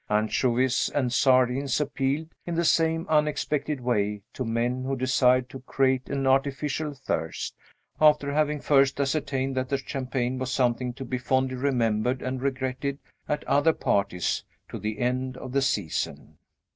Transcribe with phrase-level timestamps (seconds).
[0.09, 6.09] Anchovies and sardines appealed, in the same unexpected way, to men who desired to create
[6.09, 7.55] an artificial thirst
[8.01, 12.97] after having first ascertained that the champagne was something to be fondly remembered and regretted,
[13.29, 16.39] at other parties, to the end of the season.